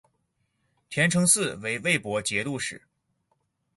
[0.89, 2.81] 田承嗣为魏博节度使。